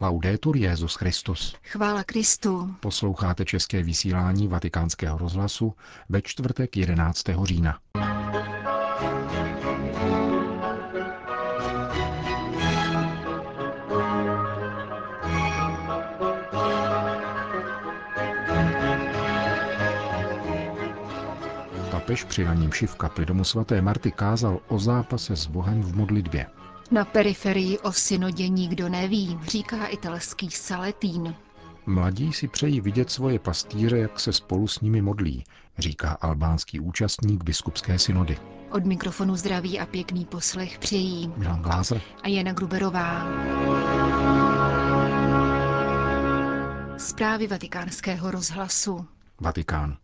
Laudetur 0.00 0.56
Jezus 0.56 0.94
Christus. 0.94 1.56
Chvála 1.62 2.04
Kristu. 2.04 2.74
Posloucháte 2.80 3.44
české 3.44 3.82
vysílání 3.82 4.48
Vatikánského 4.48 5.18
rozhlasu 5.18 5.74
ve 6.08 6.22
čtvrtek 6.22 6.76
11. 6.76 7.24
října. 7.44 7.78
Papež 21.90 22.24
při 22.24 22.44
raním 22.44 22.70
v 22.70 22.94
kapli 22.94 23.26
domu 23.26 23.44
svaté 23.44 23.80
Marty 23.80 24.12
kázal 24.12 24.60
o 24.68 24.78
zápase 24.78 25.36
s 25.36 25.46
Bohem 25.46 25.82
v 25.82 25.96
modlitbě. 25.96 26.46
Na 26.90 27.04
periferii 27.04 27.78
o 27.78 27.92
synodě 27.92 28.48
nikdo 28.48 28.88
neví, 28.88 29.38
říká 29.42 29.86
italský 29.86 30.50
Saletín. 30.50 31.34
Mladí 31.86 32.32
si 32.32 32.48
přejí 32.48 32.80
vidět 32.80 33.10
svoje 33.10 33.38
pastýře, 33.38 33.98
jak 33.98 34.20
se 34.20 34.32
spolu 34.32 34.68
s 34.68 34.80
nimi 34.80 35.02
modlí, 35.02 35.44
říká 35.78 36.10
albánský 36.20 36.80
účastník 36.80 37.44
biskupské 37.44 37.98
synody. 37.98 38.38
Od 38.70 38.84
mikrofonu 38.84 39.36
zdraví 39.36 39.80
a 39.80 39.86
pěkný 39.86 40.24
poslech 40.24 40.78
přejí 40.78 41.32
Milan 41.36 41.62
Glázer 41.62 42.00
a 42.22 42.28
Jana 42.28 42.52
Gruberová. 42.52 43.26
Zprávy 46.96 47.46
vatikánského 47.46 48.30
rozhlasu. 48.30 49.06
Vatikán. 49.40 49.96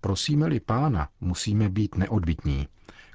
Prosíme-li 0.00 0.60
pána, 0.60 1.08
musíme 1.20 1.68
být 1.68 1.94
neodbitní, 1.96 2.68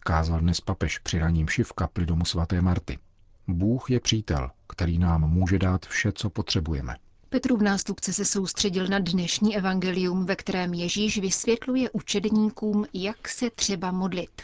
kázal 0.03 0.39
dnes 0.39 0.61
papež 0.61 0.99
při 0.99 1.19
raním 1.19 1.47
v 1.63 1.73
kapli 1.73 2.05
domu 2.05 2.25
svaté 2.25 2.61
Marty. 2.61 2.99
Bůh 3.47 3.89
je 3.89 3.99
přítel, 3.99 4.49
který 4.67 4.97
nám 4.97 5.29
může 5.29 5.59
dát 5.59 5.85
vše, 5.85 6.11
co 6.11 6.29
potřebujeme. 6.29 6.95
Petrův 7.29 7.61
nástupce 7.61 8.13
se 8.13 8.25
soustředil 8.25 8.87
na 8.87 8.99
dnešní 8.99 9.57
evangelium, 9.57 10.25
ve 10.25 10.35
kterém 10.35 10.73
Ježíš 10.73 11.17
vysvětluje 11.17 11.89
učedníkům, 11.89 12.85
jak 12.93 13.27
se 13.27 13.49
třeba 13.49 13.91
modlit. 13.91 14.41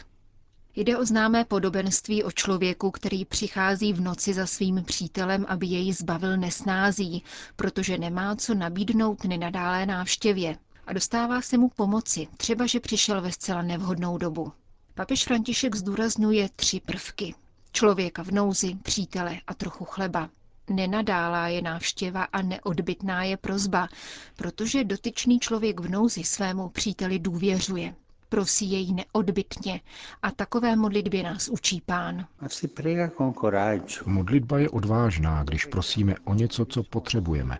Jde 0.76 0.98
o 0.98 1.04
známé 1.04 1.44
podobenství 1.44 2.24
o 2.24 2.30
člověku, 2.30 2.90
který 2.90 3.24
přichází 3.24 3.92
v 3.92 4.00
noci 4.00 4.34
za 4.34 4.46
svým 4.46 4.84
přítelem, 4.84 5.46
aby 5.48 5.66
jej 5.66 5.92
zbavil 5.92 6.36
nesnází, 6.36 7.24
protože 7.56 7.98
nemá 7.98 8.36
co 8.36 8.54
nabídnout 8.54 9.24
nenadálé 9.24 9.86
návštěvě. 9.86 10.56
A 10.86 10.92
dostává 10.92 11.42
se 11.42 11.58
mu 11.58 11.68
pomoci, 11.68 12.28
třeba 12.36 12.66
že 12.66 12.80
přišel 12.80 13.22
ve 13.22 13.32
zcela 13.32 13.62
nevhodnou 13.62 14.18
dobu. 14.18 14.52
Papež 14.98 15.24
František 15.24 15.76
zdůrazňuje 15.76 16.48
tři 16.56 16.80
prvky. 16.80 17.34
Člověka 17.72 18.22
v 18.22 18.30
nouzi, 18.30 18.74
přítele 18.82 19.40
a 19.46 19.54
trochu 19.54 19.84
chleba. 19.84 20.30
Nenadálá 20.70 21.48
je 21.48 21.62
návštěva 21.62 22.24
a 22.24 22.42
neodbitná 22.42 23.24
je 23.24 23.36
prozba, 23.36 23.88
protože 24.36 24.84
dotyčný 24.84 25.38
člověk 25.38 25.80
v 25.80 25.90
nouzi 25.90 26.24
svému 26.24 26.68
příteli 26.68 27.18
důvěřuje. 27.18 27.94
Prosí 28.28 28.70
jej 28.72 28.92
neodbitně 28.92 29.80
a 30.22 30.30
takové 30.30 30.76
modlitbě 30.76 31.22
nás 31.22 31.48
učí 31.48 31.82
pán. 31.86 32.26
Modlitba 34.06 34.58
je 34.58 34.68
odvážná, 34.70 35.44
když 35.44 35.64
prosíme 35.64 36.14
o 36.24 36.34
něco, 36.34 36.64
co 36.64 36.82
potřebujeme. 36.82 37.58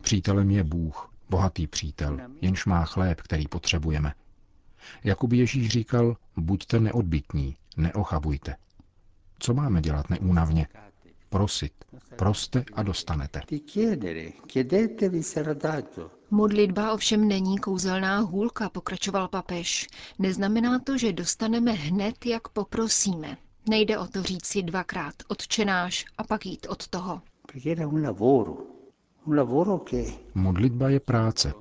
Přítelem 0.00 0.50
je 0.50 0.64
Bůh, 0.64 1.10
bohatý 1.30 1.66
přítel, 1.66 2.18
jenž 2.40 2.66
má 2.66 2.84
chléb, 2.84 3.20
který 3.20 3.48
potřebujeme. 3.48 4.12
Jakub 5.04 5.32
Ježíš 5.32 5.68
říkal, 5.68 6.16
buďte 6.36 6.80
neodbitní, 6.80 7.56
neochabujte. 7.76 8.56
Co 9.38 9.54
máme 9.54 9.80
dělat 9.80 10.10
neúnavně? 10.10 10.66
Prosit. 11.28 11.72
Proste 12.16 12.64
a 12.72 12.82
dostanete. 12.82 13.40
Modlitba 16.30 16.92
ovšem 16.92 17.28
není 17.28 17.58
kouzelná 17.58 18.18
hůlka, 18.18 18.68
pokračoval 18.68 19.28
papež. 19.28 19.88
Neznamená 20.18 20.78
to, 20.78 20.98
že 20.98 21.12
dostaneme 21.12 21.72
hned, 21.72 22.26
jak 22.26 22.48
poprosíme. 22.48 23.36
Nejde 23.68 23.98
o 23.98 24.06
to 24.06 24.22
říct 24.22 24.46
si 24.46 24.62
dvakrát 24.62 25.14
odčenáš 25.28 26.04
a 26.18 26.24
pak 26.24 26.46
jít 26.46 26.66
od 26.68 26.88
toho. 26.88 27.20
Modlitba 30.34 30.88
je 30.88 31.00
práce, 31.00 31.52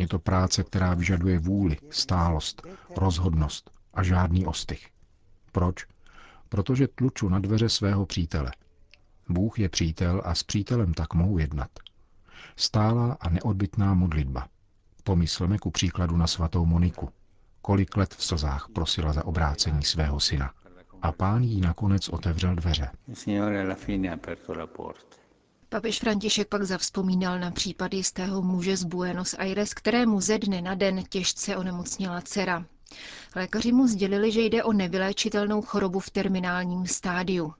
je 0.00 0.08
to 0.08 0.18
práce, 0.18 0.64
která 0.64 0.94
vyžaduje 0.94 1.38
vůli, 1.38 1.76
stálost, 1.90 2.62
rozhodnost 2.96 3.70
a 3.94 4.02
žádný 4.02 4.46
ostych. 4.46 4.88
Proč? 5.52 5.86
Protože 6.48 6.88
tluču 6.88 7.28
na 7.28 7.38
dveře 7.38 7.68
svého 7.68 8.06
přítele. 8.06 8.52
Bůh 9.28 9.58
je 9.58 9.68
přítel 9.68 10.22
a 10.24 10.34
s 10.34 10.42
přítelem 10.42 10.94
tak 10.94 11.14
mohu 11.14 11.38
jednat. 11.38 11.70
Stálá 12.56 13.16
a 13.20 13.28
neodbitná 13.28 13.94
modlitba. 13.94 14.48
Pomysleme 15.04 15.58
ku 15.58 15.70
příkladu 15.70 16.16
na 16.16 16.26
svatou 16.26 16.66
Moniku. 16.66 17.08
Kolik 17.62 17.96
let 17.96 18.14
v 18.14 18.24
slzách 18.24 18.68
prosila 18.74 19.12
za 19.12 19.24
obrácení 19.24 19.82
svého 19.82 20.20
syna. 20.20 20.52
A 21.02 21.12
pán 21.12 21.42
jí 21.42 21.60
nakonec 21.60 22.08
otevřel 22.08 22.54
dveře. 22.54 22.90
Papež 25.72 25.98
František 26.00 26.48
pak 26.48 26.62
zavzpomínal 26.62 27.38
na 27.38 27.50
případ 27.50 27.94
jistého 27.94 28.42
muže 28.42 28.76
z 28.76 28.84
Buenos 28.84 29.34
Aires, 29.38 29.74
kterému 29.74 30.20
ze 30.20 30.38
dne 30.38 30.62
na 30.62 30.74
den 30.74 31.04
těžce 31.08 31.56
onemocněla 31.56 32.20
dcera. 32.20 32.64
Lékaři 33.36 33.72
mu 33.72 33.86
sdělili, 33.86 34.32
že 34.32 34.40
jde 34.40 34.64
o 34.64 34.72
nevyléčitelnou 34.72 35.62
chorobu 35.62 36.00
v 36.00 36.10
terminálním 36.10 36.86
stádiu. 36.86 37.54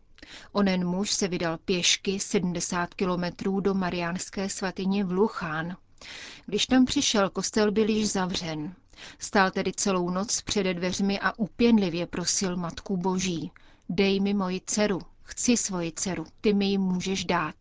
Onen 0.52 0.86
muž 0.88 1.10
se 1.12 1.28
vydal 1.28 1.58
pěšky 1.58 2.20
70 2.20 2.94
kilometrů 2.94 3.60
do 3.60 3.74
mariánské 3.74 4.48
svatyně 4.48 5.04
v 5.04 5.12
Luchán. 5.12 5.76
Když 6.46 6.66
tam 6.66 6.84
přišel, 6.84 7.30
kostel 7.30 7.72
byl 7.72 7.88
již 7.90 8.10
zavřen. 8.10 8.74
Stál 9.18 9.50
tedy 9.50 9.72
celou 9.72 10.10
noc 10.10 10.42
přede 10.42 10.74
dveřmi 10.74 11.20
a 11.20 11.38
upěnlivě 11.38 12.06
prosil 12.06 12.56
Matku 12.56 12.96
Boží. 12.96 13.50
Dej 13.88 14.20
mi 14.20 14.34
moji 14.34 14.60
dceru, 14.66 15.00
chci 15.22 15.56
svoji 15.56 15.92
dceru, 15.92 16.24
ty 16.40 16.54
mi 16.54 16.66
ji 16.66 16.78
můžeš 16.78 17.24
dát. 17.24 17.54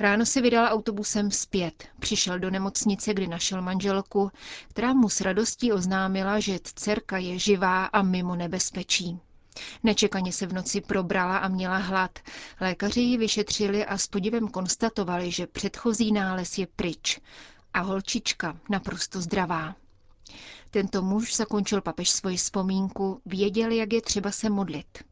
Ráno 0.00 0.26
se 0.26 0.40
vydal 0.40 0.66
autobusem 0.72 1.30
zpět. 1.30 1.84
Přišel 2.00 2.38
do 2.38 2.50
nemocnice, 2.50 3.14
kdy 3.14 3.26
našel 3.26 3.62
manželku, 3.62 4.30
která 4.68 4.92
mu 4.94 5.08
s 5.08 5.20
radostí 5.20 5.72
oznámila, 5.72 6.40
že 6.40 6.58
dcerka 6.62 7.18
je 7.18 7.38
živá 7.38 7.84
a 7.84 8.02
mimo 8.02 8.36
nebezpečí. 8.36 9.18
Nečekaně 9.82 10.32
se 10.32 10.46
v 10.46 10.52
noci 10.52 10.80
probrala 10.80 11.38
a 11.38 11.48
měla 11.48 11.76
hlad. 11.76 12.18
Lékaři 12.60 13.00
ji 13.00 13.16
vyšetřili 13.16 13.86
a 13.86 13.98
s 13.98 14.06
podivem 14.06 14.48
konstatovali, 14.48 15.30
že 15.32 15.46
předchozí 15.46 16.12
nález 16.12 16.58
je 16.58 16.66
pryč. 16.66 17.20
A 17.74 17.80
holčička 17.80 18.56
naprosto 18.70 19.20
zdravá. 19.20 19.74
Tento 20.70 21.02
muž 21.02 21.36
zakončil 21.36 21.80
papež 21.80 22.10
svoji 22.10 22.36
vzpomínku, 22.36 23.20
věděl, 23.26 23.70
jak 23.70 23.92
je 23.92 24.02
třeba 24.02 24.30
se 24.30 24.50
modlit. 24.50 25.04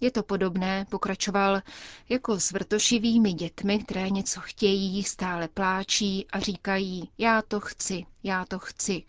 Je 0.00 0.10
to 0.10 0.22
podobné, 0.22 0.86
pokračoval, 0.90 1.62
jako 2.08 2.40
s 2.40 2.50
vrtošivými 2.50 3.32
dětmi, 3.32 3.78
které 3.78 4.10
něco 4.10 4.40
chtějí, 4.40 5.04
stále 5.04 5.48
pláčí 5.48 6.26
a 6.32 6.40
říkají, 6.40 7.10
já 7.18 7.42
to 7.42 7.60
chci, 7.60 8.06
já 8.22 8.44
to 8.44 8.58
chci, 8.58 9.02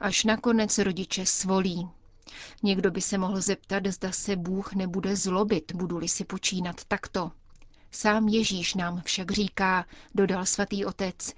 až 0.00 0.24
nakonec 0.24 0.78
rodiče 0.78 1.26
svolí. 1.26 1.88
Někdo 2.62 2.90
by 2.90 3.00
se 3.00 3.18
mohl 3.18 3.40
zeptat, 3.40 3.86
zda 3.86 4.12
se 4.12 4.36
Bůh 4.36 4.74
nebude 4.74 5.16
zlobit, 5.16 5.72
budu-li 5.74 6.08
si 6.08 6.24
počínat 6.24 6.84
takto. 6.84 7.30
Sám 7.90 8.28
Ježíš 8.28 8.74
nám 8.74 9.02
však 9.04 9.30
říká, 9.30 9.86
dodal 10.14 10.46
svatý 10.46 10.84
otec, 10.84 11.34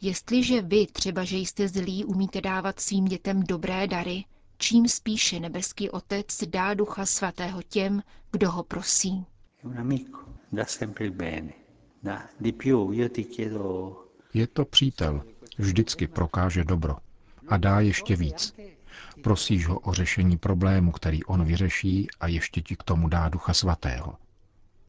jestliže 0.00 0.62
vy, 0.62 0.86
třeba 0.86 1.24
že 1.24 1.36
jste 1.36 1.68
zlí, 1.68 2.04
umíte 2.04 2.40
dávat 2.40 2.80
svým 2.80 3.04
dětem 3.04 3.42
dobré 3.42 3.86
dary, 3.86 4.24
čím 4.62 4.88
spíše 4.88 5.40
nebeský 5.40 5.90
Otec 5.90 6.44
dá 6.48 6.74
Ducha 6.74 7.06
Svatého 7.06 7.62
těm, 7.62 8.02
kdo 8.32 8.50
ho 8.50 8.62
prosí. 8.62 9.26
Je 14.34 14.46
to 14.46 14.64
přítel, 14.64 15.22
vždycky 15.58 16.06
prokáže 16.06 16.64
dobro 16.64 16.96
a 17.48 17.56
dá 17.56 17.80
ještě 17.80 18.16
víc. 18.16 18.54
Prosíš 19.22 19.66
ho 19.66 19.78
o 19.78 19.92
řešení 19.92 20.38
problému, 20.38 20.92
který 20.92 21.24
on 21.24 21.44
vyřeší 21.44 22.08
a 22.20 22.26
ještě 22.26 22.60
ti 22.60 22.76
k 22.76 22.82
tomu 22.82 23.08
dá 23.08 23.28
Ducha 23.28 23.54
Svatého. 23.54 24.16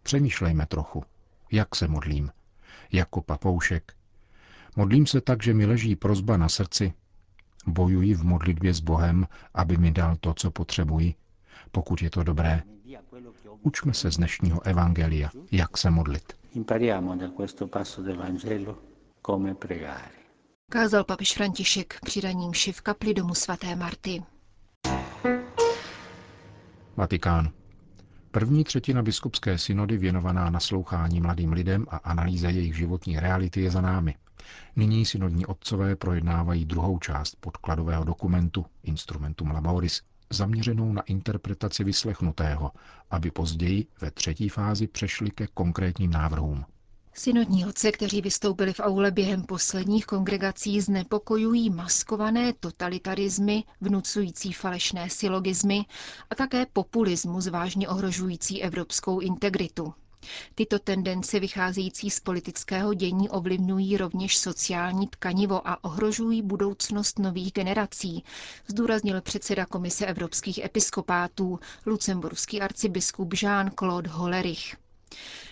Přemýšlejme 0.03 0.65
trochu, 0.65 1.03
jak 1.51 1.75
se 1.75 1.87
modlím. 1.87 2.31
Jako 2.91 3.21
papoušek. 3.21 3.93
Modlím 4.75 5.07
se 5.07 5.21
tak, 5.21 5.43
že 5.43 5.53
mi 5.53 5.65
leží 5.65 5.95
prozba 5.95 6.37
na 6.37 6.49
srdci, 6.49 6.93
Bojuji 7.67 8.13
v 8.13 8.23
modlitbě 8.23 8.73
s 8.73 8.79
Bohem, 8.79 9.27
aby 9.53 9.77
mi 9.77 9.91
dal 9.91 10.15
to, 10.19 10.33
co 10.33 10.51
potřebuji, 10.51 11.13
pokud 11.71 12.01
je 12.01 12.09
to 12.09 12.23
dobré. 12.23 12.63
Učme 13.61 13.93
se 13.93 14.11
z 14.11 14.17
dnešního 14.17 14.61
evangelia, 14.67 15.29
jak 15.51 15.77
se 15.77 15.89
modlit. 15.89 16.33
Kázal 20.71 21.03
papež 21.03 21.33
František 21.33 21.99
při 22.05 22.21
raním 22.21 22.51
v 22.71 22.81
kapli 22.81 23.13
domu 23.13 23.35
svaté 23.35 23.75
Marty. 23.75 24.23
Vatikán. 26.95 27.49
První 28.31 28.63
třetina 28.63 29.01
biskupské 29.01 29.57
synody 29.57 29.97
věnovaná 29.97 30.49
naslouchání 30.49 31.21
mladým 31.21 31.53
lidem 31.53 31.85
a 31.89 31.97
analýze 31.97 32.51
jejich 32.51 32.75
životní 32.77 33.19
reality 33.19 33.61
je 33.61 33.71
za 33.71 33.81
námi. 33.81 34.15
Nyní 34.75 35.05
synodní 35.05 35.45
otcové 35.45 35.95
projednávají 35.95 36.65
druhou 36.65 36.99
část 36.99 37.35
podkladového 37.39 38.03
dokumentu 38.03 38.65
Instrumentum 38.83 39.51
Laboris, 39.51 40.01
zaměřenou 40.29 40.93
na 40.93 41.01
interpretaci 41.01 41.83
vyslechnutého, 41.83 42.71
aby 43.11 43.31
později 43.31 43.85
ve 44.01 44.11
třetí 44.11 44.49
fázi 44.49 44.87
přešli 44.87 45.31
ke 45.31 45.47
konkrétním 45.47 46.11
návrhům. 46.11 46.65
Synodní 47.15 47.65
otce, 47.65 47.91
kteří 47.91 48.21
vystoupili 48.21 48.73
v 48.73 48.79
aule 48.79 49.11
během 49.11 49.43
posledních 49.43 50.05
kongregací, 50.05 50.81
znepokojují 50.81 51.69
maskované 51.69 52.53
totalitarismy, 52.53 53.63
vnucující 53.81 54.53
falešné 54.53 55.09
silogizmy 55.09 55.85
a 56.29 56.35
také 56.35 56.65
populismus 56.65 57.47
vážně 57.47 57.89
ohrožující 57.89 58.63
evropskou 58.63 59.19
integritu. 59.19 59.93
Tyto 60.55 60.79
tendence 60.79 61.39
vycházející 61.39 62.09
z 62.09 62.19
politického 62.19 62.93
dění 62.93 63.29
ovlivňují 63.29 63.97
rovněž 63.97 64.37
sociální 64.37 65.07
tkanivo 65.07 65.67
a 65.67 65.83
ohrožují 65.83 66.41
budoucnost 66.41 67.19
nových 67.19 67.51
generací, 67.53 68.23
zdůraznil 68.67 69.21
předseda 69.21 69.65
Komise 69.65 70.05
evropských 70.05 70.57
episkopátů, 70.65 71.59
lucemburský 71.85 72.61
arcibiskup 72.61 73.33
Jean-Claude 73.33 74.07
Hollerich. 74.09 74.75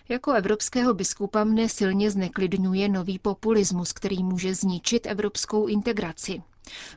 Jako 0.10 0.32
evropského 0.32 0.94
biskupa 0.94 1.44
mne 1.44 1.70
silně 1.70 2.12
zneklidňuje 2.12 2.90
nový 2.90 3.20
populismus, 3.20 3.94
který 3.94 4.24
může 4.24 4.56
zničit 4.56 5.06
evropskou 5.08 5.68
integraci. 5.68 6.42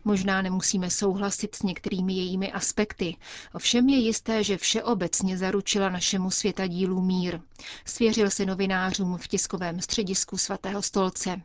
Možná 0.05 0.43
nemusíme 0.43 0.90
souhlasit 0.90 1.55
s 1.55 1.62
některými 1.62 2.12
jejími 2.14 2.52
aspekty, 2.52 3.16
ovšem 3.55 3.88
je 3.88 3.99
jisté, 3.99 4.44
že 4.44 4.56
všeobecně 4.56 5.38
zaručila 5.38 5.88
našemu 5.88 6.31
světadílu 6.31 7.00
mír. 7.02 7.40
Svěřil 7.84 8.31
se 8.31 8.46
novinářům 8.46 9.19
v 9.19 9.28
tiskovém 9.28 9.81
středisku 9.81 10.38
svatého 10.38 10.82
stolce. 10.82 11.40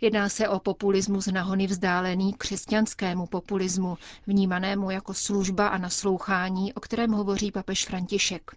Jedná 0.00 0.28
se 0.28 0.48
o 0.48 0.58
populismus 0.60 1.26
nahony 1.26 1.66
vzdálený 1.66 2.32
křesťanskému 2.32 3.26
populismu, 3.26 3.98
vnímanému 4.26 4.90
jako 4.90 5.14
služba 5.14 5.68
a 5.68 5.78
naslouchání, 5.78 6.74
o 6.74 6.80
kterém 6.80 7.10
hovoří 7.12 7.50
papež 7.52 7.84
František. 7.86 8.50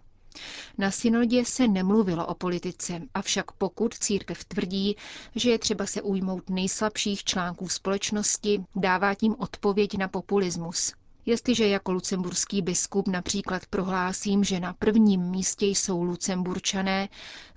Na 0.78 0.90
synodě 0.90 1.44
se 1.44 1.68
nemluvilo 1.68 2.26
o 2.26 2.34
politice, 2.34 3.00
avšak 3.14 3.52
pokud 3.52 3.94
církev 3.94 4.44
tvrdí, 4.44 4.96
že 5.34 5.50
je 5.50 5.58
třeba 5.58 5.86
se 5.86 6.02
ujmout 6.02 6.50
nejslabších 6.50 7.24
článků 7.24 7.68
společnosti, 7.68 8.64
dává 8.76 9.14
tím 9.14 9.34
odpověď 9.38 9.96
na 9.98 10.08
populismus. 10.08 10.92
Jestliže 11.28 11.68
jako 11.68 11.92
lucemburský 11.92 12.62
biskup 12.62 13.08
například 13.08 13.66
prohlásím, 13.66 14.44
že 14.44 14.60
na 14.60 14.72
prvním 14.72 15.20
místě 15.20 15.66
jsou 15.66 16.02
lucemburčané, 16.02 17.08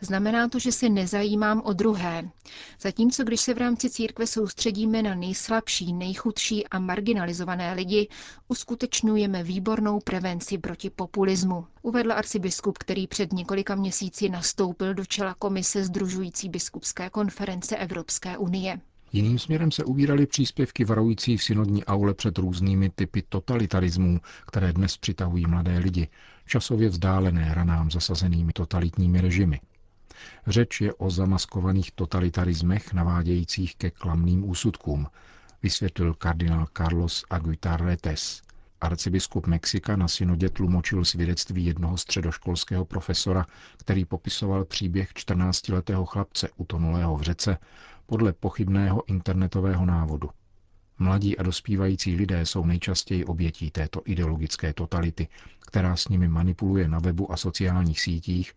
znamená 0.01 0.47
to, 0.49 0.59
že 0.59 0.71
se 0.71 0.89
nezajímám 0.89 1.61
o 1.65 1.73
druhé. 1.73 2.29
Zatímco 2.81 3.23
když 3.23 3.41
se 3.41 3.53
v 3.53 3.57
rámci 3.57 3.89
církve 3.89 4.27
soustředíme 4.27 5.01
na 5.01 5.15
nejslabší, 5.15 5.93
nejchudší 5.93 6.67
a 6.67 6.79
marginalizované 6.79 7.73
lidi, 7.73 8.07
uskutečňujeme 8.47 9.43
výbornou 9.43 9.99
prevenci 9.99 10.57
proti 10.57 10.89
populismu. 10.89 11.67
Uvedl 11.81 12.11
arcibiskup, 12.11 12.77
který 12.77 13.07
před 13.07 13.33
několika 13.33 13.75
měsíci 13.75 14.29
nastoupil 14.29 14.93
do 14.93 15.05
čela 15.05 15.33
komise 15.33 15.83
Združující 15.85 16.49
biskupské 16.49 17.09
konference 17.09 17.77
Evropské 17.77 18.37
unie. 18.37 18.79
Jiným 19.13 19.39
směrem 19.39 19.71
se 19.71 19.83
ubíraly 19.83 20.25
příspěvky 20.25 20.85
varující 20.85 21.37
v 21.37 21.43
synodní 21.43 21.85
aule 21.85 22.13
před 22.13 22.37
různými 22.37 22.89
typy 22.89 23.23
totalitarismů, 23.29 24.19
které 24.47 24.73
dnes 24.73 24.97
přitahují 24.97 25.45
mladé 25.47 25.77
lidi, 25.77 26.07
časově 26.45 26.89
vzdálené 26.89 27.53
ranám 27.53 27.91
zasazenými 27.91 28.53
totalitními 28.53 29.21
režimy. 29.21 29.59
Řeč 30.47 30.81
je 30.81 30.93
o 30.93 31.09
zamaskovaných 31.09 31.91
totalitarismech 31.91 32.93
navádějících 32.93 33.75
ke 33.75 33.91
klamným 33.91 34.49
úsudkům, 34.49 35.07
vysvětlil 35.63 36.13
kardinál 36.13 36.67
Carlos 36.77 37.23
Aguitarretes. 37.29 38.41
Arcibiskup 38.81 39.47
Mexika 39.47 39.95
na 39.95 40.07
synodě 40.07 40.49
tlumočil 40.49 41.05
svědectví 41.05 41.65
jednoho 41.65 41.97
středoškolského 41.97 42.85
profesora, 42.85 43.45
který 43.77 44.05
popisoval 44.05 44.65
příběh 44.65 45.13
14-letého 45.13 46.05
chlapce 46.05 46.49
utonulého 46.57 47.17
v 47.17 47.21
řece 47.21 47.57
podle 48.11 48.33
pochybného 48.33 49.03
internetového 49.07 49.85
návodu. 49.85 50.29
Mladí 50.99 51.37
a 51.37 51.43
dospívající 51.43 52.15
lidé 52.15 52.45
jsou 52.45 52.65
nejčastěji 52.65 53.25
obětí 53.25 53.71
této 53.71 54.01
ideologické 54.05 54.73
totality, 54.73 55.27
která 55.59 55.95
s 55.95 56.07
nimi 56.07 56.27
manipuluje 56.27 56.87
na 56.87 56.99
webu 56.99 57.31
a 57.31 57.37
sociálních 57.37 58.01
sítích 58.01 58.53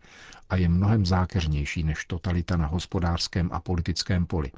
a 0.49 0.55
je 0.55 0.69
mnohem 0.69 1.05
zákeřnější 1.05 1.83
než 1.83 2.05
totalita 2.05 2.57
na 2.57 2.67
hospodářském 2.67 3.49
a 3.51 3.59
politickém 3.59 4.25
poli. 4.25 4.51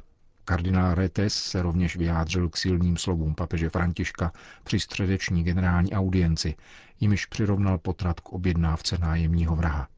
Kardinál 0.44 0.94
Retes 0.94 1.34
se 1.34 1.62
rovněž 1.62 1.96
vyjádřil 1.96 2.48
k 2.48 2.56
silným 2.56 2.96
slovům 2.96 3.34
papeže 3.34 3.70
Františka 3.70 4.32
při 4.64 4.80
středeční 4.80 5.44
generální 5.44 5.92
audienci, 5.92 6.54
jimiž 7.00 7.26
přirovnal 7.26 7.78
potrat 7.78 8.20
k 8.20 8.28
objednávce 8.28 8.98
nájemního 8.98 9.56
vraha. 9.56 9.88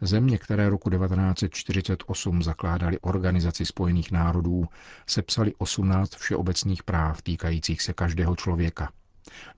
Země, 0.00 0.38
které 0.38 0.68
roku 0.68 0.90
1948 0.90 2.42
zakládaly 2.42 2.98
Organizaci 3.00 3.66
spojených 3.66 4.12
národů, 4.12 4.68
sepsali 5.06 5.54
18 5.58 6.16
všeobecných 6.16 6.82
práv 6.82 7.22
týkajících 7.22 7.82
se 7.82 7.92
každého 7.92 8.36
člověka. 8.36 8.92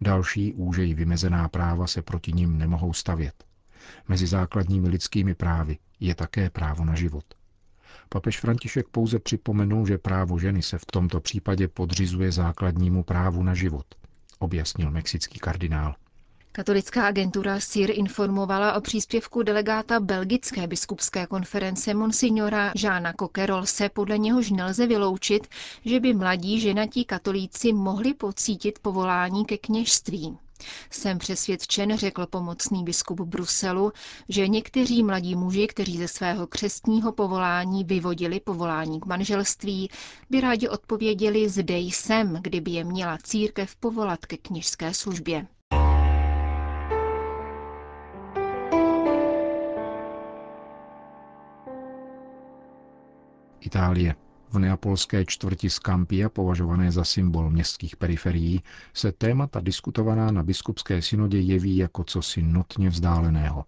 Další 0.00 0.52
úžej 0.52 0.94
vymezená 0.94 1.48
práva 1.48 1.86
se 1.86 2.02
proti 2.02 2.32
nim 2.32 2.58
nemohou 2.58 2.92
stavět. 2.92 3.44
Mezi 4.08 4.26
základními 4.26 4.88
lidskými 4.88 5.34
právy 5.34 5.78
je 6.00 6.14
také 6.14 6.50
právo 6.50 6.84
na 6.84 6.94
život. 6.94 7.24
Papež 8.08 8.40
František 8.40 8.88
pouze 8.88 9.18
připomenul, 9.18 9.86
že 9.86 9.98
právo 9.98 10.38
ženy 10.38 10.62
se 10.62 10.78
v 10.78 10.84
tomto 10.84 11.20
případě 11.20 11.68
podřizuje 11.68 12.32
základnímu 12.32 13.02
právu 13.02 13.42
na 13.42 13.54
život, 13.54 13.86
objasnil 14.38 14.90
mexický 14.90 15.38
kardinál. 15.38 15.94
Katolická 16.56 17.06
agentura 17.06 17.60
SIR 17.60 17.90
informovala 17.98 18.72
o 18.74 18.80
příspěvku 18.80 19.42
delegáta 19.42 20.00
Belgické 20.00 20.66
biskupské 20.66 21.26
konference 21.26 21.94
monsignora 21.94 22.72
Žána 22.76 23.12
Kokerolse, 23.12 23.88
podle 23.88 24.18
něhož 24.18 24.50
nelze 24.50 24.86
vyloučit, 24.86 25.46
že 25.84 26.00
by 26.00 26.14
mladí 26.14 26.60
ženatí 26.60 27.04
katolíci 27.04 27.72
mohli 27.72 28.14
pocítit 28.14 28.78
povolání 28.78 29.44
ke 29.44 29.58
kněžství. 29.58 30.38
Jsem 30.90 31.18
přesvědčen, 31.18 31.98
řekl 31.98 32.26
pomocný 32.26 32.84
biskup 32.84 33.20
Bruselu, 33.20 33.92
že 34.28 34.48
někteří 34.48 35.02
mladí 35.02 35.34
muži, 35.36 35.66
kteří 35.66 35.98
ze 35.98 36.08
svého 36.08 36.46
křestního 36.46 37.12
povolání 37.12 37.84
vyvodili 37.84 38.40
povolání 38.40 39.00
k 39.00 39.06
manželství, 39.06 39.90
by 40.30 40.40
rádi 40.40 40.68
odpověděli, 40.68 41.48
zde 41.48 41.78
jsem, 41.78 42.38
kdyby 42.42 42.70
je 42.70 42.84
měla 42.84 43.18
církev 43.22 43.76
povolat 43.76 44.26
ke 44.26 44.36
kněžské 44.36 44.94
službě. 44.94 45.46
Itálie. 53.66 54.14
V 54.52 54.58
neapolské 54.58 55.24
čtvrti 55.24 55.70
Scampia, 55.70 56.28
považované 56.28 56.92
za 56.92 57.04
symbol 57.04 57.50
městských 57.50 57.96
periferií, 57.96 58.62
se 58.94 59.12
témata 59.12 59.60
diskutovaná 59.60 60.30
na 60.30 60.42
biskupské 60.42 61.02
synodě 61.02 61.40
jeví 61.40 61.76
jako 61.76 62.04
cosi 62.04 62.42
notně 62.42 62.90
vzdáleného. 62.90 63.64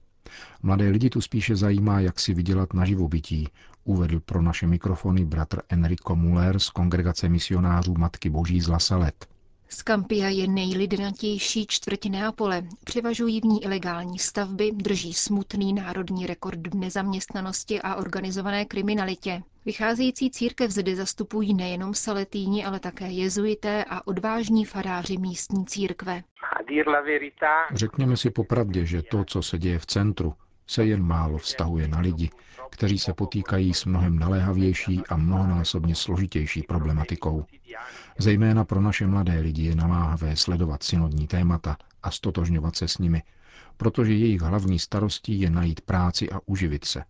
Mladé 0.62 0.88
lidi 0.88 1.10
tu 1.10 1.20
spíše 1.20 1.56
zajímá, 1.56 2.00
jak 2.00 2.20
si 2.20 2.34
vydělat 2.34 2.72
na 2.74 2.84
živobytí, 2.84 3.48
uvedl 3.84 4.20
pro 4.20 4.42
naše 4.42 4.66
mikrofony 4.66 5.24
bratr 5.24 5.62
Enrico 5.68 6.16
Muller 6.16 6.58
z 6.58 6.70
kongregace 6.70 7.28
misionářů 7.28 7.94
Matky 7.98 8.30
Boží 8.30 8.60
z 8.60 8.68
Lasalet. 8.68 9.35
Skampia 9.68 10.28
je 10.28 10.48
nejlidnatější 10.48 11.66
čtvrť 11.66 12.06
Neapole. 12.06 12.62
Převažují 12.84 13.40
v 13.40 13.44
ní 13.44 13.64
ilegální 13.64 14.18
stavby, 14.18 14.72
drží 14.72 15.14
smutný 15.14 15.72
národní 15.72 16.26
rekord 16.26 16.66
v 16.66 16.74
nezaměstnanosti 16.74 17.82
a 17.82 17.94
organizované 17.94 18.64
kriminalitě. 18.64 19.42
Vycházející 19.64 20.30
církev 20.30 20.70
zde 20.70 20.96
zastupují 20.96 21.54
nejenom 21.54 21.94
saletíni, 21.94 22.64
ale 22.64 22.80
také 22.80 23.06
jezuité 23.08 23.84
a 23.84 24.06
odvážní 24.06 24.64
faráři 24.64 25.16
místní 25.16 25.66
církve. 25.66 26.22
Řekněme 27.74 28.16
si 28.16 28.30
popravdě, 28.30 28.84
že 28.84 29.02
to, 29.02 29.24
co 29.24 29.42
se 29.42 29.58
děje 29.58 29.78
v 29.78 29.86
centru, 29.86 30.34
se 30.66 30.84
jen 30.84 31.02
málo 31.02 31.38
vztahuje 31.38 31.88
na 31.88 32.00
lidi, 32.00 32.30
kteří 32.70 32.98
se 32.98 33.12
potýkají 33.12 33.74
s 33.74 33.84
mnohem 33.84 34.18
naléhavější 34.18 35.02
a 35.08 35.16
mnohonásobně 35.16 35.94
složitější 35.94 36.62
problematikou. 36.62 37.44
Zejména 38.18 38.64
pro 38.64 38.80
naše 38.80 39.06
mladé 39.06 39.40
lidi 39.40 39.62
je 39.62 39.74
namáhavé 39.74 40.36
sledovat 40.36 40.82
synodní 40.82 41.26
témata 41.26 41.76
a 42.02 42.10
stotožňovat 42.10 42.76
se 42.76 42.88
s 42.88 42.98
nimi, 42.98 43.22
protože 43.76 44.14
jejich 44.14 44.40
hlavní 44.40 44.78
starostí 44.78 45.40
je 45.40 45.50
najít 45.50 45.80
práci 45.80 46.30
a 46.30 46.40
uživit 46.46 46.84
se. 46.84 47.04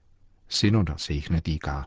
Synoda 0.49 0.99
se 0.99 1.13
jich 1.13 1.31
netýká. 1.31 1.87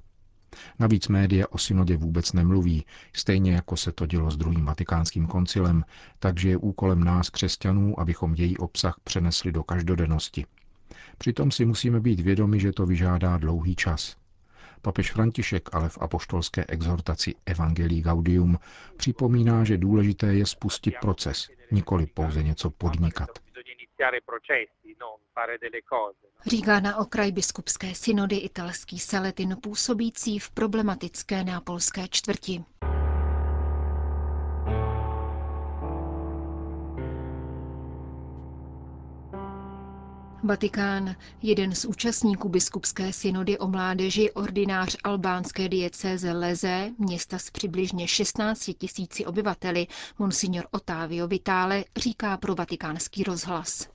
Navíc 0.80 1.08
média 1.08 1.46
o 1.50 1.58
synodě 1.58 1.98
vůbec 1.98 2.34
nemluví, 2.34 2.86
stejně 3.14 3.54
jako 3.54 3.78
se 3.78 3.92
to 3.92 4.06
dělo 4.06 4.32
s 4.32 4.38
druhým 4.38 4.66
vatikánským 4.66 5.28
koncilem, 5.28 5.84
takže 6.20 6.50
je 6.50 6.58
úkolem 6.58 7.04
nás, 7.04 7.30
křesťanů, 7.30 8.00
abychom 8.00 8.36
její 8.36 8.58
obsah 8.58 9.00
přenesli 9.04 9.52
do 9.52 9.64
každodennosti. 9.64 10.46
Přitom 11.18 11.52
si 11.52 11.66
musíme 11.66 12.00
být 12.00 12.20
vědomi, 12.20 12.60
že 12.60 12.72
to 12.72 12.86
vyžádá 12.86 13.38
dlouhý 13.38 13.76
čas. 13.76 14.18
Papež 14.82 15.12
František 15.12 15.70
ale 15.72 15.90
v 15.90 15.98
apoštolské 16.02 16.66
exhortaci 16.68 17.36
Evangelii 17.46 18.02
Gaudium 18.02 18.60
připomíná, 18.98 19.64
že 19.64 19.78
důležité 19.78 20.34
je 20.34 20.46
spustit 20.46 20.94
proces, 21.02 21.50
nikoli 21.72 22.06
pouze 22.06 22.44
něco 22.44 22.70
podnikat. 22.70 23.30
Říká 26.46 26.80
na 26.80 26.98
okraj 26.98 27.32
biskupské 27.32 27.96
synody 27.96 28.38
italský 28.38 29.00
Seletin 29.00 29.58
působící 29.64 30.40
v 30.40 30.52
problematické 30.52 31.44
nápolské 31.44 32.08
čtvrti. 32.08 32.64
Vatikán. 40.50 41.16
Jeden 41.42 41.76
z 41.76 41.86
účastníků 41.86 42.50
biskupské 42.50 43.14
synody 43.14 43.58
o 43.58 43.68
mládeži, 43.68 44.32
ordinář 44.32 44.98
albánské 45.04 45.70
diecéze 45.70 46.32
Leze, 46.32 46.90
města 46.98 47.40
s 47.40 47.50
přibližně 47.50 48.08
16 48.08 48.72
tisíci 48.78 49.26
obyvateli, 49.26 49.88
monsignor 50.20 50.68
Otávio 50.72 51.28
Vitale, 51.28 51.84
říká 51.98 52.38
pro 52.38 52.56
vatikánský 52.56 53.24
rozhlas. 53.24 53.88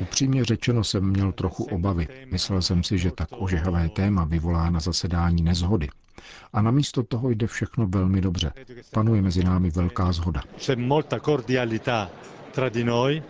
Upřímně 0.00 0.44
řečeno 0.44 0.84
jsem 0.84 1.04
měl 1.08 1.32
trochu 1.32 1.64
obavy. 1.64 2.08
Myslel 2.32 2.62
jsem 2.62 2.82
si, 2.82 2.98
že 2.98 3.10
tak 3.10 3.28
ožehavé 3.38 3.88
téma 3.88 4.24
vyvolá 4.24 4.70
na 4.70 4.80
zasedání 4.80 5.42
nezhody. 5.42 5.88
A 6.52 6.62
namísto 6.62 7.02
toho 7.02 7.30
jde 7.30 7.46
všechno 7.46 7.86
velmi 7.86 8.20
dobře. 8.20 8.52
Panuje 8.92 9.22
mezi 9.22 9.44
námi 9.44 9.70
velká 9.70 10.12
zhoda. 10.12 10.42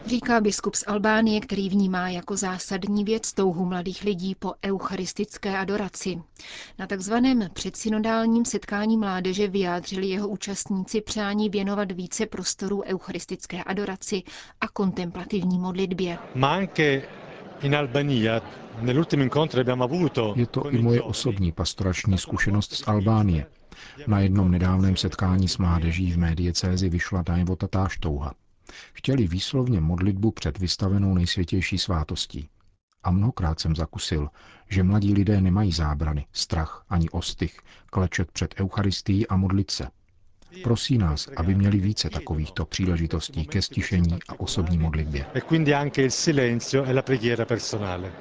Říká 0.06 0.40
biskup 0.40 0.74
z 0.74 0.84
Albánie, 0.86 1.40
který 1.40 1.68
vnímá 1.68 2.08
jako 2.08 2.36
zásadní 2.36 3.04
věc 3.04 3.32
touhu 3.32 3.64
mladých 3.64 4.02
lidí 4.04 4.34
po 4.34 4.52
eucharistické 4.64 5.58
adoraci. 5.58 6.22
Na 6.78 6.86
takzvaném 6.86 7.48
předsynodálním 7.52 8.44
setkání 8.44 8.96
mládeže 8.96 9.48
vyjádřili 9.48 10.06
jeho 10.06 10.28
účastníci 10.28 11.00
přání 11.00 11.48
věnovat 11.48 11.92
více 11.92 12.26
prostoru 12.26 12.82
eucharistické 12.86 13.62
adoraci 13.64 14.22
a 14.60 14.68
kontemplativní 14.68 15.58
modlitbě. 15.58 16.18
Je 20.36 20.46
to 20.46 20.70
i 20.70 20.82
moje 20.82 21.02
osobní 21.02 21.52
pastorační 21.52 22.18
zkušenost 22.18 22.72
z 22.74 22.88
Albánie. 22.88 23.46
Na 24.06 24.20
jednom 24.20 24.50
nedávném 24.50 24.96
setkání 24.96 25.48
s 25.48 25.58
mládeží 25.58 26.12
v 26.12 26.18
médiecézi 26.18 26.88
vyšla 26.88 27.24
najevo 27.28 27.56
tatáž 27.56 27.98
touha. 27.98 28.32
Chtěli 28.92 29.26
výslovně 29.26 29.80
modlitbu 29.80 30.30
před 30.30 30.58
vystavenou 30.58 31.14
nejsvětější 31.14 31.78
svátostí. 31.78 32.48
A 33.02 33.10
mnohokrát 33.10 33.60
jsem 33.60 33.76
zakusil, 33.76 34.28
že 34.68 34.82
mladí 34.82 35.14
lidé 35.14 35.40
nemají 35.40 35.72
zábrany, 35.72 36.26
strach 36.32 36.84
ani 36.88 37.10
ostych, 37.10 37.60
klečet 37.86 38.32
před 38.32 38.54
Eucharistií 38.60 39.26
a 39.26 39.36
modlit 39.36 39.70
se– 39.70 39.88
Prosí 40.62 40.98
nás, 40.98 41.28
aby 41.36 41.54
měli 41.54 41.78
více 41.78 42.10
takovýchto 42.10 42.64
příležitostí 42.64 43.46
ke 43.46 43.62
stišení 43.62 44.18
a 44.28 44.40
osobní 44.40 44.78
modlitbě. 44.78 45.26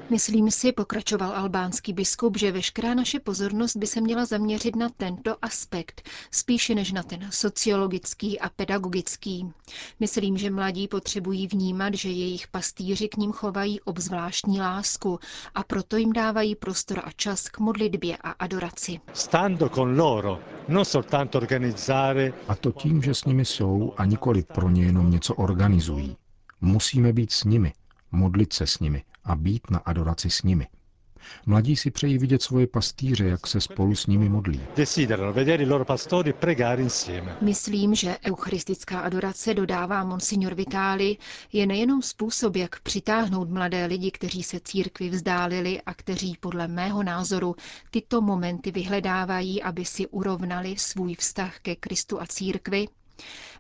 Myslím 0.10 0.52
si, 0.52 0.72
pokračoval 0.72 1.32
albánský 1.36 1.94
biskup, 1.94 2.38
že 2.38 2.52
veškerá 2.52 2.94
naše 2.94 3.20
pozornost 3.20 3.78
by 3.78 3.88
se 3.88 4.02
měla 4.02 4.26
zaměřit 4.26 4.76
na 4.76 4.90
tento 4.90 5.36
aspekt, 5.42 6.02
spíše 6.32 6.76
než 6.76 6.92
na 6.92 7.04
ten 7.04 7.28
sociologický 7.30 8.40
a 8.40 8.50
pedagogický. 8.50 9.52
Myslím, 10.00 10.38
že 10.38 10.50
mladí 10.50 10.88
potřebují 10.88 11.48
vnímat, 11.48 11.94
že 11.94 12.10
jejich 12.10 12.48
pastýři 12.48 13.08
k 13.08 13.18
ním 13.18 13.32
chovají 13.32 13.82
obzvláštní 13.82 14.60
lásku 14.62 15.20
a 15.56 15.64
proto 15.64 15.98
jim 15.98 16.14
dávají 16.14 16.56
prostor 16.56 17.00
a 17.04 17.12
čas 17.12 17.50
k 17.50 17.60
modlitbě 17.60 18.18
a 18.24 18.30
adoraci. 18.32 19.00
Stando 19.14 19.70
con 19.70 19.98
loro, 20.00 20.40
non 20.68 20.86
soltanto 20.86 21.38
organizzare 21.38 22.21
a 22.48 22.56
to 22.56 22.72
tím, 22.72 23.02
že 23.02 23.14
s 23.14 23.26
nimi 23.26 23.46
jsou 23.46 23.94
a 23.98 24.06
nikoli 24.06 24.44
pro 24.44 24.70
ně 24.70 24.84
jenom 24.86 25.12
něco 25.12 25.36
organizují. 25.36 26.18
Musíme 26.62 27.14
být 27.14 27.32
s 27.32 27.44
nimi, 27.44 27.74
modlit 28.12 28.54
se 28.54 28.68
s 28.68 28.80
nimi 28.80 29.04
a 29.24 29.36
být 29.36 29.72
na 29.72 29.80
adoraci 29.80 30.30
s 30.30 30.44
nimi. 30.44 30.68
Mladí 31.46 31.76
si 31.76 31.92
přejí 31.92 32.18
vidět 32.18 32.42
svoje 32.42 32.68
pastýře, 32.68 33.26
jak 33.26 33.48
se 33.48 33.62
spolu 33.62 33.96
s 33.96 34.08
nimi 34.08 34.30
modlí. 34.30 34.62
Myslím, 37.42 37.96
že 37.96 38.18
eucharistická 38.26 39.00
adorace, 39.00 39.54
dodává 39.54 40.04
monsignor 40.04 40.54
Vitáli, 40.56 41.18
je 41.54 41.68
nejenom 41.68 42.02
způsob, 42.02 42.56
jak 42.56 42.80
přitáhnout 42.80 43.50
mladé 43.50 43.86
lidi, 43.86 44.12
kteří 44.12 44.44
se 44.44 44.60
církvi 44.60 45.10
vzdálili 45.10 45.82
a 45.86 45.94
kteří 45.94 46.38
podle 46.40 46.68
mého 46.68 47.04
názoru 47.04 47.56
tyto 47.92 48.22
momenty 48.22 48.72
vyhledávají, 48.72 49.64
aby 49.64 49.86
si 49.86 50.08
urovnali 50.08 50.76
svůj 50.78 51.16
vztah 51.16 51.60
ke 51.60 51.76
Kristu 51.76 52.22
a 52.22 52.26
církvi, 52.26 52.88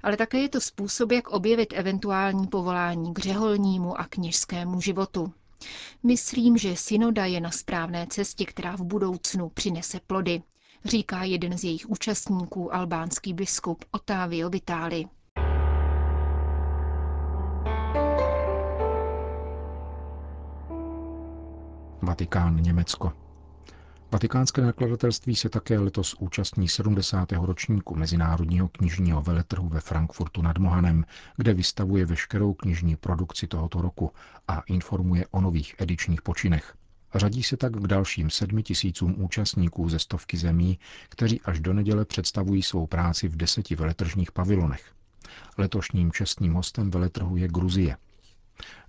ale 0.03 0.17
také 0.17 0.37
je 0.37 0.49
to 0.49 0.61
způsob, 0.61 1.11
jak 1.11 1.29
objevit 1.29 1.73
eventuální 1.73 2.47
povolání 2.47 3.13
k 3.13 3.19
řeholnímu 3.19 3.99
a 3.99 4.05
kněžskému 4.05 4.81
životu. 4.81 5.33
Myslím, 6.03 6.57
že 6.57 6.75
synoda 6.75 7.25
je 7.25 7.41
na 7.41 7.51
správné 7.51 8.07
cestě, 8.07 8.45
která 8.45 8.75
v 8.75 8.81
budoucnu 8.81 9.49
přinese 9.49 9.99
plody, 10.07 10.41
říká 10.85 11.23
jeden 11.23 11.57
z 11.57 11.63
jejich 11.63 11.89
účastníků, 11.89 12.75
albánský 12.75 13.33
biskup 13.33 13.85
Otávio 13.91 14.49
Vitali. 14.49 15.05
Vatikán, 22.01 22.61
Německo. 22.61 23.13
Vatikánské 24.13 24.61
nakladatelství 24.61 25.35
se 25.35 25.49
také 25.49 25.79
letos 25.79 26.15
účastní 26.19 26.67
70. 26.67 27.31
ročníku 27.31 27.95
Mezinárodního 27.95 28.67
knižního 28.67 29.21
veletrhu 29.21 29.69
ve 29.69 29.79
Frankfurtu 29.79 30.41
nad 30.41 30.57
Mohanem, 30.57 31.05
kde 31.37 31.53
vystavuje 31.53 32.05
veškerou 32.05 32.53
knižní 32.53 32.95
produkci 32.95 33.47
tohoto 33.47 33.81
roku 33.81 34.11
a 34.47 34.59
informuje 34.59 35.25
o 35.31 35.41
nových 35.41 35.75
edičních 35.77 36.21
počinech. 36.21 36.75
Řadí 37.15 37.43
se 37.43 37.57
tak 37.57 37.73
k 37.73 37.87
dalším 37.87 38.29
sedmi 38.29 38.63
tisícům 38.63 39.23
účastníků 39.23 39.89
ze 39.89 39.99
stovky 39.99 40.37
zemí, 40.37 40.79
kteří 41.09 41.41
až 41.41 41.59
do 41.59 41.73
neděle 41.73 42.05
představují 42.05 42.63
svou 42.63 42.87
práci 42.87 43.27
v 43.27 43.35
deseti 43.35 43.75
veletržních 43.75 44.31
pavilonech. 44.31 44.91
Letošním 45.57 46.11
čestným 46.11 46.53
hostem 46.53 46.91
veletrhu 46.91 47.37
je 47.37 47.47
Gruzie. 47.47 47.97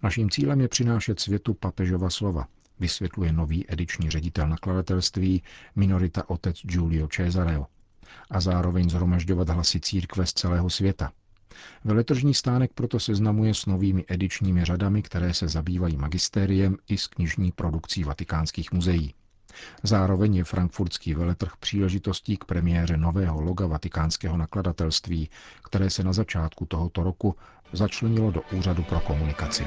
Naším 0.02 0.30
cílem 0.30 0.60
je 0.60 0.68
přinášet 0.68 1.20
světu 1.20 1.54
papežova 1.54 2.10
slova, 2.10 2.46
vysvětluje 2.78 3.32
nový 3.32 3.72
ediční 3.72 4.10
ředitel 4.10 4.48
nakladatelství 4.48 5.42
minorita 5.76 6.30
otec 6.30 6.56
Giulio 6.62 7.08
Cesareo 7.08 7.66
a 8.30 8.40
zároveň 8.40 8.90
zhromažďovat 8.90 9.48
hlasy 9.48 9.80
církve 9.80 10.26
z 10.26 10.32
celého 10.32 10.70
světa. 10.70 11.12
Veletržní 11.84 12.34
stánek 12.34 12.70
proto 12.74 13.00
seznamuje 13.00 13.54
s 13.54 13.66
novými 13.66 14.04
edičními 14.08 14.64
řadami, 14.64 15.02
které 15.02 15.34
se 15.34 15.48
zabývají 15.48 15.96
magistériem 15.96 16.76
i 16.88 16.98
s 16.98 17.06
knižní 17.06 17.52
produkcí 17.52 18.04
vatikánských 18.04 18.72
muzeí. 18.72 19.14
Zároveň 19.82 20.34
je 20.36 20.44
frankfurtský 20.44 21.14
veletrh 21.14 21.52
příležitostí 21.60 22.36
k 22.36 22.44
premiéře 22.44 22.96
nového 22.96 23.40
loga 23.40 23.66
vatikánského 23.66 24.36
nakladatelství, 24.36 25.30
které 25.62 25.90
se 25.90 26.04
na 26.04 26.12
začátku 26.12 26.66
tohoto 26.66 27.02
roku 27.02 27.36
začlenilo 27.72 28.30
do 28.30 28.42
Úřadu 28.52 28.82
pro 28.82 29.00
komunikaci. 29.00 29.66